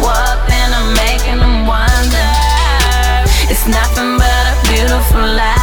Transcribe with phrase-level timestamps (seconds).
[0.00, 2.30] Walking and I'm making them wonder.
[3.50, 5.57] It's nothing but a beautiful life.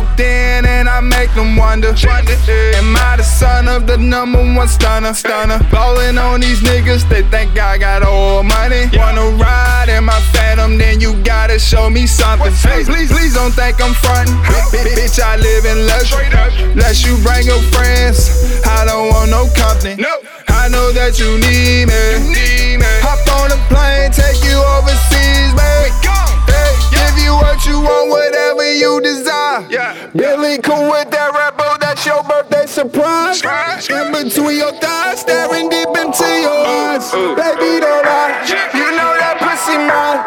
[0.00, 1.88] Walk, in and I make them wonder.
[1.88, 5.12] Am I the son of the number one stunner?
[5.14, 5.58] Stunner.
[5.70, 8.88] Ballin' on these niggas, they think I got all money.
[8.94, 12.52] Wanna ride in my phantom, then you gotta show me something.
[12.52, 14.34] Hey, please, please don't think I'm frontin'.
[14.72, 16.28] Bitch, bitch, I live in luxury.
[16.72, 18.30] Unless you bring your friends,
[18.66, 20.02] I don't want no company.
[20.48, 22.78] I know that you need me.
[23.02, 24.12] Hop on a plane,
[30.14, 33.42] Really cool with that rapper, that's your birthday surprise.
[33.88, 37.12] In between your thighs, staring deep into your eyes.
[37.14, 38.42] Baby, don't lie.
[38.74, 40.26] You know that pussy mine.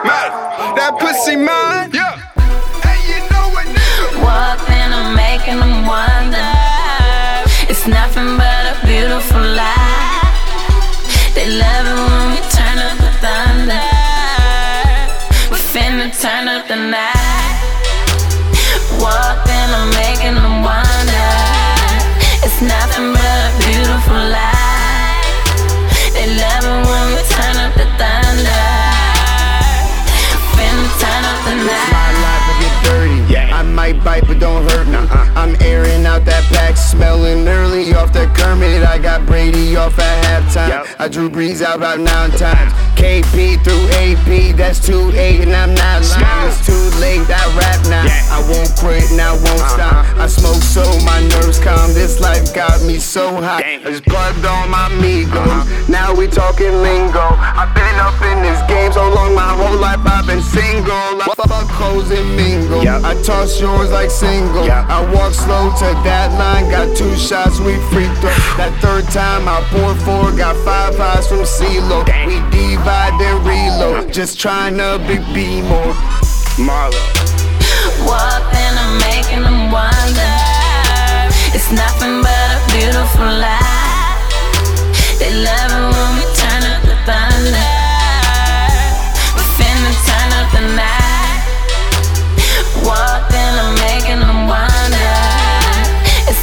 [0.79, 1.91] That pussy mine.
[1.91, 2.15] Yeah.
[2.79, 3.51] Hey, you know
[5.59, 6.51] them wonder.
[7.67, 10.31] It's nothing but a beautiful lie.
[11.35, 13.89] They love it when we turn up the thunder.
[15.51, 17.22] We finna turn up the night.
[22.67, 25.19] Nothing but a beautiful lie.
[26.13, 28.65] They love it when we turn up the thunder.
[30.55, 31.91] Finna turn up the night.
[31.91, 33.13] my life and get dirty.
[33.53, 34.95] I might bite, but don't hurt me.
[34.95, 38.83] Uh, I'm airing out that pack, smelling early off that Kermit.
[38.83, 40.85] I got Brady off at halftime.
[40.99, 42.73] I drew Brees out about nine times.
[42.95, 46.49] KP through AP, that's 2 8, and I'm not lying.
[46.49, 48.05] It's too late, I rap now.
[48.31, 49.75] I won't quit and I won't uh-huh.
[49.75, 50.17] stop.
[50.17, 50.52] I smoke
[53.13, 53.61] so hot.
[53.85, 55.37] just plugged on my amigos.
[55.37, 55.85] Uh-huh.
[55.85, 57.21] Now we talking lingo.
[57.37, 61.21] I've been up in this game so long, my whole life I've been single.
[61.21, 62.81] I fuck hoes and mingle.
[62.81, 64.65] I toss yours like single.
[64.65, 68.33] I walk slow to that line, got two shots, we free throw.
[68.57, 72.01] That third time I pour four, got five highs from CeeLo.
[72.25, 75.93] We divide and reload, just trying to be, be more.
[76.57, 77.52] Marlo.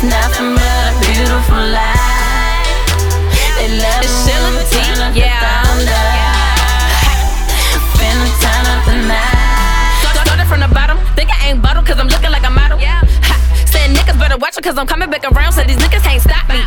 [0.01, 2.65] It's nothing but a beautiful lie.
[3.61, 6.09] They love it when we turn up the thunder.
[8.01, 10.25] Finna turn up the night.
[10.25, 12.81] Started from the bottom, think I ain't bottom cause I'm looking like a model.
[12.81, 13.37] Ha,
[13.69, 16.49] said niggas better watch it cause I'm coming back around, so these niggas can't stop
[16.49, 16.65] me.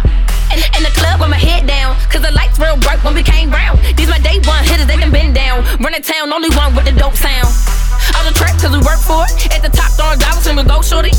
[0.54, 3.26] In, in the club with my head down, cause the lights real bright when we
[3.26, 3.82] came round.
[3.98, 5.66] These my day one hitters, they done been down.
[5.82, 7.50] Running town, only one with the dope sound.
[8.14, 9.58] On the track, cause we work for it.
[9.58, 11.18] At the top, throwing dollars and we go shorty.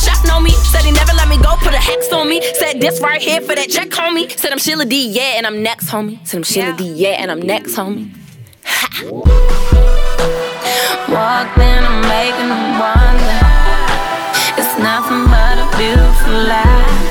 [0.00, 0.50] Shot know me.
[0.50, 2.40] Said he never let me go, put a hex on me.
[2.54, 4.30] Said this right here for that check, homie.
[4.38, 6.26] Said I'm Sheila D, yeah, and I'm next, homie.
[6.26, 8.10] Said I'm Sheila D, yeah, and I'm next, homie.
[11.08, 13.40] Walk then I'm making them wonder.
[14.60, 17.09] It's nothing but a beautiful lie.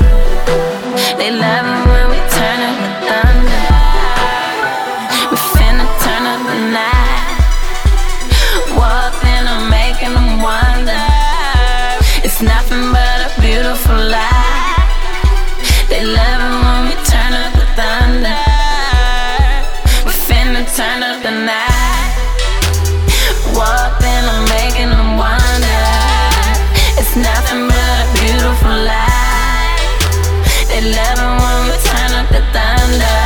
[30.80, 30.96] 11
[31.42, 33.20] when we turn up the thunder.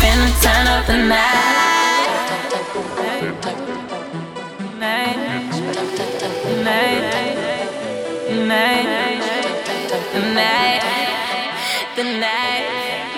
[0.00, 2.08] Finna turn up the night.
[4.80, 5.18] Night.
[6.64, 7.28] Night.
[10.12, 10.82] The Night.
[11.96, 13.17] The night.